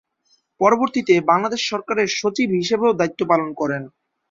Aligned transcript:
পরবর্তীতে 0.61 1.13
বাংলাদেশ 1.29 1.61
সরকারের 1.71 2.09
সচিব 2.19 2.49
হিসেবেও 2.59 2.97
দায়িত্ব 2.99 3.21
পালন 3.31 3.49
করেন। 3.53 3.83